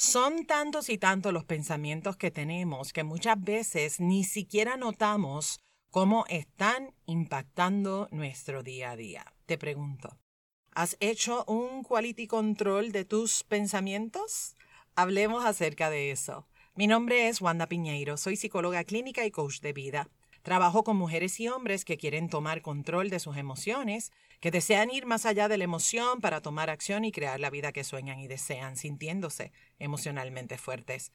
[0.00, 5.58] Son tantos y tantos los pensamientos que tenemos que muchas veces ni siquiera notamos
[5.90, 9.24] cómo están impactando nuestro día a día.
[9.46, 10.16] Te pregunto,
[10.70, 14.54] ¿has hecho un quality control de tus pensamientos?
[14.94, 16.46] Hablemos acerca de eso.
[16.76, 20.08] Mi nombre es Wanda Piñeiro, soy psicóloga clínica y coach de vida.
[20.48, 25.04] Trabajo con mujeres y hombres que quieren tomar control de sus emociones, que desean ir
[25.04, 28.28] más allá de la emoción para tomar acción y crear la vida que sueñan y
[28.28, 31.12] desean, sintiéndose emocionalmente fuertes.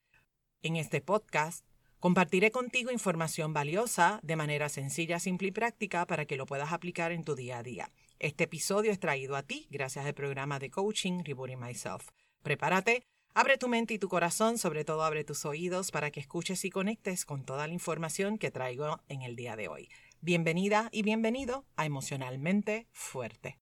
[0.61, 1.65] En este podcast
[1.99, 7.11] compartiré contigo información valiosa de manera sencilla, simple y práctica para que lo puedas aplicar
[7.11, 7.91] en tu día a día.
[8.19, 12.09] Este episodio es traído a ti gracias al programa de coaching Rebooting Myself.
[12.43, 16.63] Prepárate Abre tu mente y tu corazón, sobre todo abre tus oídos para que escuches
[16.65, 19.89] y conectes con toda la información que traigo en el día de hoy.
[20.21, 23.57] Bienvenida y bienvenido a Emocionalmente Fuerte.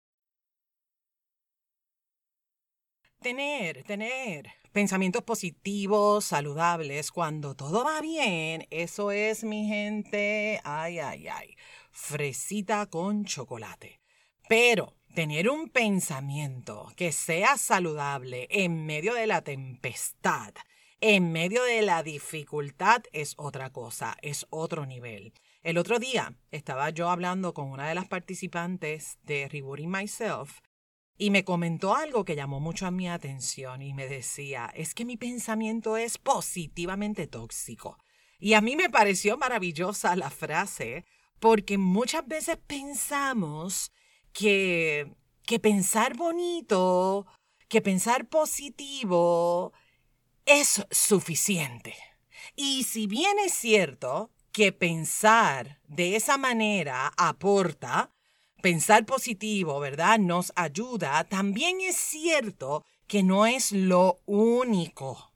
[3.22, 11.30] Tener, tener pensamientos positivos, saludables, cuando todo va bien, eso es mi gente, ay, ay,
[11.30, 11.56] ay,
[11.92, 14.02] fresita con chocolate.
[14.50, 20.54] Pero tener un pensamiento que sea saludable en medio de la tempestad,
[21.00, 25.34] en medio de la dificultad es otra cosa, es otro nivel.
[25.64, 30.60] El otro día estaba yo hablando con una de las participantes de Rebooting Myself
[31.18, 35.06] y me comentó algo que llamó mucho a mi atención y me decía, es que
[35.06, 37.98] mi pensamiento es positivamente tóxico.
[38.40, 41.06] Y a mí me pareció maravillosa la frase
[41.40, 43.92] porque muchas veces pensamos
[44.34, 45.14] que,
[45.46, 47.26] que pensar bonito,
[47.68, 49.74] que pensar positivo
[50.46, 51.96] es suficiente.
[52.56, 58.12] Y si bien es cierto que pensar de esa manera aporta,
[58.62, 60.20] pensar positivo, ¿verdad?
[60.20, 65.34] Nos ayuda, también es cierto que no es lo único.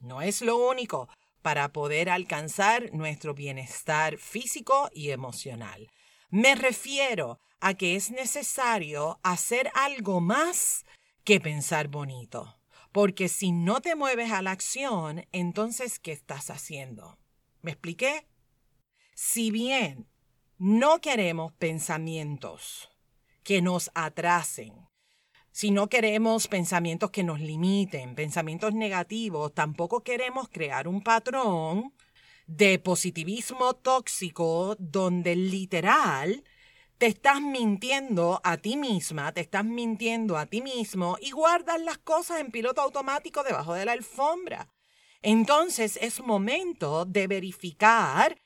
[0.00, 1.08] No es lo único
[1.42, 5.88] para poder alcanzar nuestro bienestar físico y emocional.
[6.32, 10.86] Me refiero a que es necesario hacer algo más
[11.24, 12.58] que pensar bonito.
[12.90, 17.18] Porque si no te mueves a la acción, entonces, ¿qué estás haciendo?
[17.60, 18.26] ¿Me expliqué?
[19.14, 20.08] Si bien
[20.56, 22.88] no queremos pensamientos
[23.42, 24.88] que nos atrasen,
[25.50, 31.92] si no queremos pensamientos que nos limiten, pensamientos negativos, tampoco queremos crear un patrón
[32.46, 36.44] de positivismo tóxico donde literal
[36.98, 41.98] te estás mintiendo a ti misma, te estás mintiendo a ti mismo y guardas las
[41.98, 44.68] cosas en piloto automático debajo de la alfombra.
[45.20, 48.38] Entonces es momento de verificar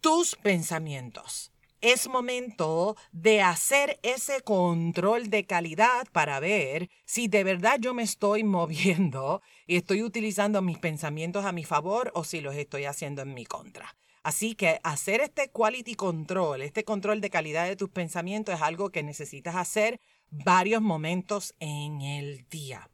[0.00, 1.52] tus pensamientos.
[1.82, 8.04] Es momento de hacer ese control de calidad para ver si de verdad yo me
[8.04, 13.22] estoy moviendo y estoy utilizando mis pensamientos a mi favor o si los estoy haciendo
[13.22, 13.96] en mi contra.
[14.22, 18.90] Así que hacer este quality control, este control de calidad de tus pensamientos es algo
[18.90, 20.00] que necesitas hacer
[20.30, 22.88] varios momentos en el día.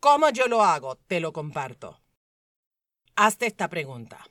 [0.00, 0.96] ¿Cómo yo lo hago?
[0.96, 2.00] Te lo comparto.
[3.16, 4.24] Hazte esta pregunta.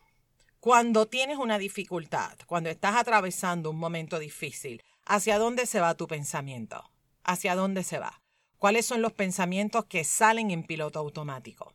[0.64, 6.08] Cuando tienes una dificultad, cuando estás atravesando un momento difícil, ¿hacia dónde se va tu
[6.08, 6.90] pensamiento?
[7.26, 8.22] ¿Hacia dónde se va?
[8.60, 11.74] ¿Cuáles son los pensamientos que salen en piloto automático?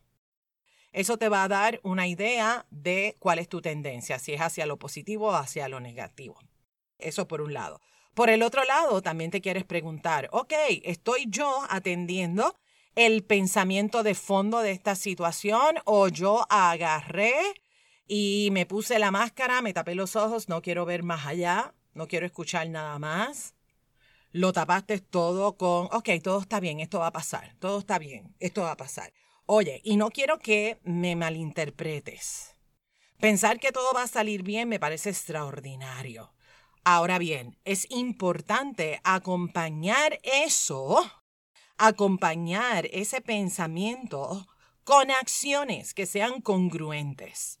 [0.91, 4.65] Eso te va a dar una idea de cuál es tu tendencia, si es hacia
[4.65, 6.39] lo positivo o hacia lo negativo.
[6.97, 7.81] Eso por un lado.
[8.15, 12.55] Por el otro lado, también te quieres preguntar, ok, ¿estoy yo atendiendo
[12.95, 17.35] el pensamiento de fondo de esta situación o yo agarré
[18.09, 22.07] y me puse la máscara, me tapé los ojos, no quiero ver más allá, no
[22.07, 23.53] quiero escuchar nada más?
[24.31, 28.35] Lo tapaste todo con, ok, todo está bien, esto va a pasar, todo está bien,
[28.39, 29.13] esto va a pasar.
[29.45, 32.55] Oye, y no quiero que me malinterpretes.
[33.19, 36.33] Pensar que todo va a salir bien me parece extraordinario.
[36.83, 40.99] Ahora bien, es importante acompañar eso,
[41.77, 44.47] acompañar ese pensamiento
[44.83, 47.59] con acciones que sean congruentes.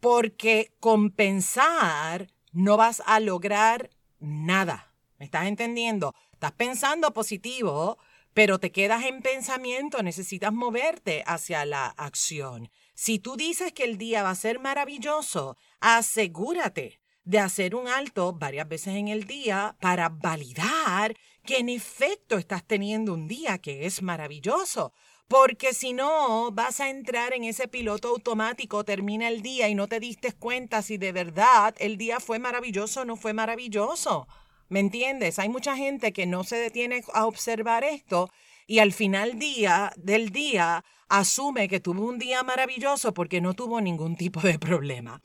[0.00, 4.94] Porque con pensar no vas a lograr nada.
[5.18, 6.14] ¿Me estás entendiendo?
[6.32, 7.98] Estás pensando positivo,
[8.32, 12.70] pero te quedas en pensamiento, necesitas moverte hacia la acción.
[12.94, 18.32] Si tú dices que el día va a ser maravilloso, asegúrate de hacer un alto
[18.32, 23.86] varias veces en el día para validar que en efecto estás teniendo un día que
[23.86, 24.92] es maravilloso.
[25.28, 29.86] Porque si no, vas a entrar en ese piloto automático, termina el día y no
[29.86, 34.26] te diste cuenta si de verdad el día fue maravilloso o no fue maravilloso.
[34.70, 35.38] ¿Me entiendes?
[35.38, 38.30] Hay mucha gente que no se detiene a observar esto
[38.66, 43.82] y al final día, del día asume que tuvo un día maravilloso porque no tuvo
[43.82, 45.20] ningún tipo de problema.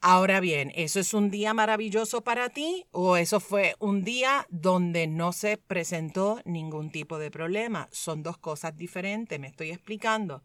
[0.00, 5.08] Ahora bien, ¿eso es un día maravilloso para ti o eso fue un día donde
[5.08, 7.88] no se presentó ningún tipo de problema?
[7.90, 10.44] Son dos cosas diferentes, me estoy explicando.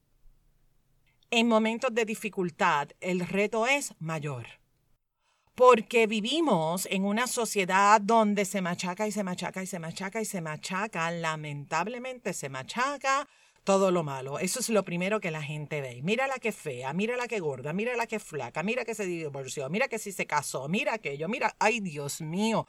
[1.29, 4.47] En momentos de dificultad, el reto es mayor.
[5.53, 10.25] Porque vivimos en una sociedad donde se machaca y se machaca y se machaca y
[10.25, 13.27] se machaca, lamentablemente se machaca
[13.63, 14.39] todo lo malo.
[14.39, 16.01] Eso es lo primero que la gente ve.
[16.03, 19.05] Mira la que fea, mira la que gorda, mira la que flaca, mira que se
[19.05, 22.67] divorció, mira que si se casó, mira aquello, mira, ay Dios mío.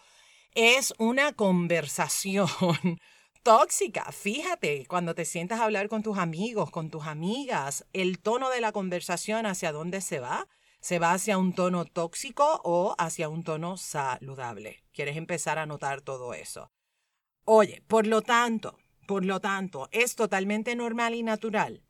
[0.54, 2.48] Es una conversación
[3.42, 4.10] tóxica.
[4.12, 8.60] Fíjate, cuando te sientas a hablar con tus amigos, con tus amigas, el tono de
[8.60, 10.46] la conversación hacia dónde se va.
[10.80, 14.84] ¿Se va hacia un tono tóxico o hacia un tono saludable?
[14.92, 16.70] ¿Quieres empezar a notar todo eso?
[17.46, 21.82] Oye, por lo tanto, por lo tanto, es totalmente normal y natural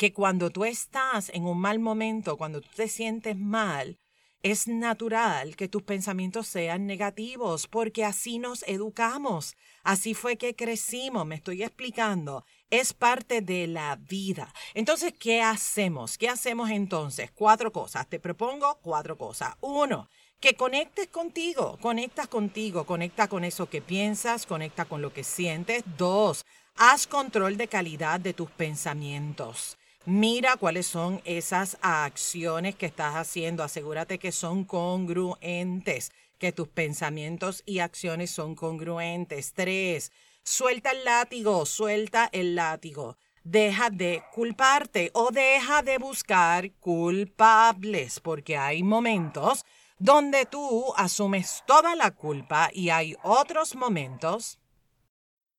[0.00, 3.98] que cuando tú estás en un mal momento, cuando tú te sientes mal,
[4.42, 11.26] es natural que tus pensamientos sean negativos, porque así nos educamos, así fue que crecimos,
[11.26, 14.52] me estoy explicando, es parte de la vida.
[14.74, 16.16] Entonces, ¿qué hacemos?
[16.16, 17.30] ¿Qué hacemos entonces?
[17.32, 19.54] Cuatro cosas, te propongo cuatro cosas.
[19.60, 20.08] Uno,
[20.40, 25.82] que conectes contigo, conectas contigo, conecta con eso que piensas, conecta con lo que sientes.
[25.98, 26.46] Dos,
[26.76, 29.76] haz control de calidad de tus pensamientos.
[30.06, 33.62] Mira cuáles son esas acciones que estás haciendo.
[33.62, 39.52] Asegúrate que son congruentes, que tus pensamientos y acciones son congruentes.
[39.52, 40.10] Tres,
[40.42, 43.16] suelta el látigo, suelta el látigo.
[43.42, 49.64] Deja de culparte o deja de buscar culpables, porque hay momentos
[49.98, 54.58] donde tú asumes toda la culpa y hay otros momentos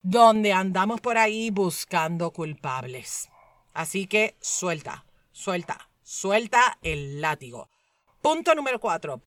[0.02, 3.30] donde andamos por ahí buscando culpables.
[3.74, 7.70] Así que suelta, suelta, suelta el látigo.
[8.22, 9.22] Punto número cuatro.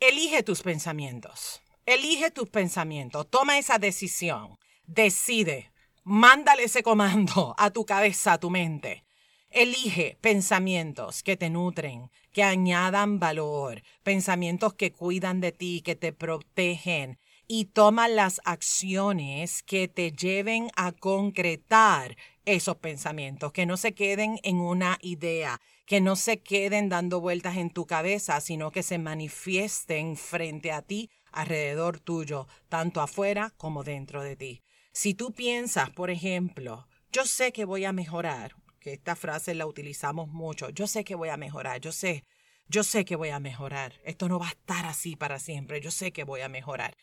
[0.00, 1.60] Elige tus pensamientos.
[1.84, 3.28] Elige tus pensamientos.
[3.30, 4.58] Toma esa decisión.
[4.86, 5.72] Decide.
[6.04, 9.04] Mándale ese comando a tu cabeza, a tu mente.
[9.50, 16.12] Elige pensamientos que te nutren, que añadan valor, pensamientos que cuidan de ti, que te
[16.12, 17.18] protegen
[17.48, 24.38] y toma las acciones que te lleven a concretar esos pensamientos, que no se queden
[24.42, 28.98] en una idea, que no se queden dando vueltas en tu cabeza, sino que se
[28.98, 34.62] manifiesten frente a ti, alrededor tuyo, tanto afuera como dentro de ti.
[34.96, 40.28] Si tú piensas, por ejemplo, yo sé que voy a mejorar, esta frase la utilizamos
[40.28, 40.70] mucho.
[40.70, 42.24] Yo sé que voy a mejorar, yo sé,
[42.66, 44.00] yo sé que voy a mejorar.
[44.04, 46.96] Esto no va a estar así para siempre, yo sé que voy a mejorar.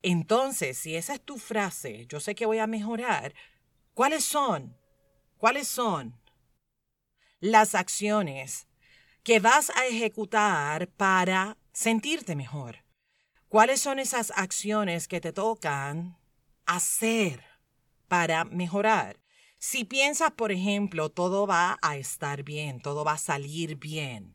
[0.00, 3.34] Entonces, si esa es tu frase, yo sé que voy a mejorar,
[3.94, 4.76] ¿cuáles son?
[5.36, 6.20] ¿Cuáles son
[7.40, 8.68] las acciones
[9.24, 12.84] que vas a ejecutar para sentirte mejor?
[13.48, 16.19] ¿Cuáles son esas acciones que te tocan
[16.74, 17.44] hacer
[18.08, 19.20] para mejorar?
[19.58, 24.34] Si piensas, por ejemplo, todo va a estar bien, todo va a salir bien,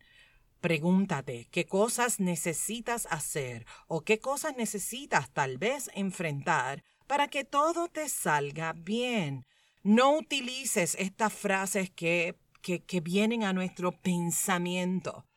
[0.62, 7.88] pregúntate qué cosas necesitas hacer o qué cosas necesitas tal vez enfrentar para que todo
[7.88, 9.46] te salga bien.
[9.84, 15.28] No utilices estas frases que, que, vienen a nuestro pensamiento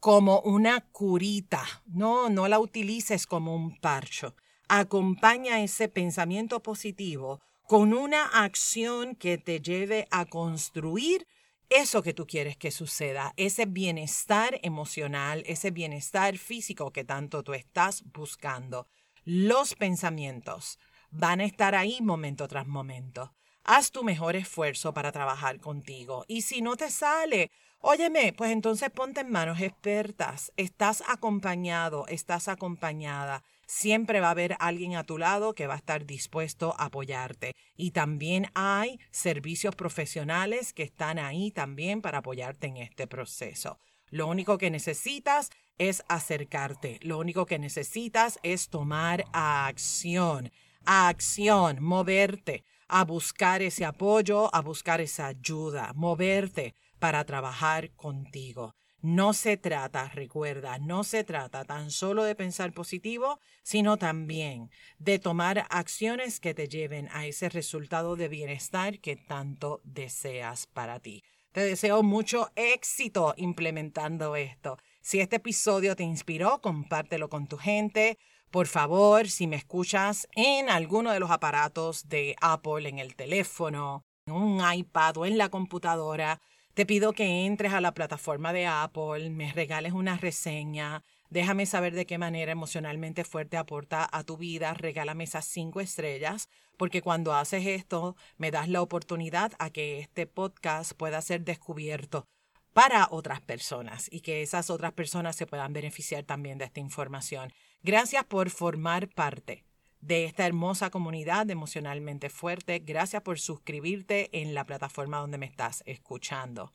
[0.00, 1.62] como una curita.
[1.86, 4.34] No, no la utilices como un parcho.
[4.68, 11.26] Acompaña ese pensamiento positivo con una acción que te lleve a construir
[11.68, 17.54] eso que tú quieres que suceda, ese bienestar emocional, ese bienestar físico que tanto tú
[17.54, 18.86] estás buscando.
[19.24, 20.78] Los pensamientos
[21.10, 23.32] van a estar ahí momento tras momento.
[23.64, 26.24] Haz tu mejor esfuerzo para trabajar contigo.
[26.28, 27.50] Y si no te sale,
[27.80, 30.52] óyeme, pues entonces ponte en manos expertas.
[30.56, 35.78] Estás acompañado, estás acompañada siempre va a haber alguien a tu lado que va a
[35.78, 37.54] estar dispuesto a apoyarte.
[37.74, 43.78] Y también hay servicios profesionales que están ahí también para apoyarte en este proceso.
[44.10, 45.48] Lo único que necesitas
[45.78, 46.98] es acercarte.
[47.00, 50.52] Lo único que necesitas es tomar acción.
[50.84, 58.74] Acción, moverte, a buscar ese apoyo, a buscar esa ayuda, moverte para trabajar contigo.
[59.02, 65.18] No se trata, recuerda, no se trata tan solo de pensar positivo, sino también de
[65.18, 71.24] tomar acciones que te lleven a ese resultado de bienestar que tanto deseas para ti.
[71.50, 74.78] Te deseo mucho éxito implementando esto.
[75.00, 78.18] Si este episodio te inspiró, compártelo con tu gente.
[78.52, 84.04] Por favor, si me escuchas en alguno de los aparatos de Apple, en el teléfono,
[84.26, 86.40] en un iPad o en la computadora,
[86.74, 91.94] te pido que entres a la plataforma de Apple, me regales una reseña, déjame saber
[91.94, 96.48] de qué manera emocionalmente fuerte aporta a tu vida, regálame esas cinco estrellas,
[96.78, 102.26] porque cuando haces esto me das la oportunidad a que este podcast pueda ser descubierto
[102.72, 107.52] para otras personas y que esas otras personas se puedan beneficiar también de esta información.
[107.82, 109.64] Gracias por formar parte
[110.02, 112.80] de esta hermosa comunidad emocionalmente fuerte.
[112.80, 116.74] Gracias por suscribirte en la plataforma donde me estás escuchando.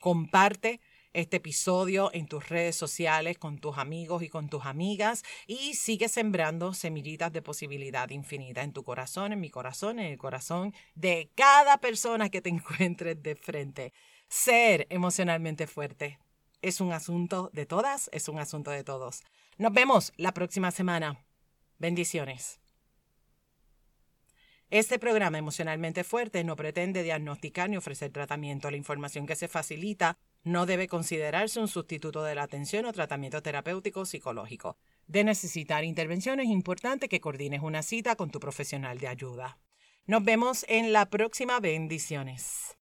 [0.00, 0.80] Comparte
[1.12, 6.08] este episodio en tus redes sociales con tus amigos y con tus amigas y sigue
[6.08, 11.30] sembrando semillitas de posibilidad infinita en tu corazón, en mi corazón, en el corazón de
[11.34, 13.92] cada persona que te encuentres de frente.
[14.28, 16.18] Ser emocionalmente fuerte
[16.62, 19.22] es un asunto de todas, es un asunto de todos.
[19.56, 21.24] Nos vemos la próxima semana.
[21.78, 22.60] Bendiciones.
[24.70, 28.70] Este programa emocionalmente fuerte no pretende diagnosticar ni ofrecer tratamiento.
[28.70, 33.42] La información que se facilita no debe considerarse un sustituto de la atención o tratamiento
[33.42, 34.76] terapéutico psicológico.
[35.06, 39.58] De necesitar intervención es importante que coordines una cita con tu profesional de ayuda.
[40.06, 42.77] Nos vemos en la próxima bendiciones.